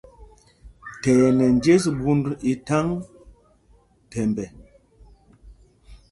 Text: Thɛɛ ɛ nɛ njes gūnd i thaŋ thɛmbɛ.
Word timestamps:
Thɛɛ 1.01 1.25
ɛ 1.27 1.35
nɛ 1.37 1.45
njes 1.55 1.83
gūnd 1.99 2.25
i 2.51 2.53
thaŋ 2.67 2.87
thɛmbɛ. 4.11 4.45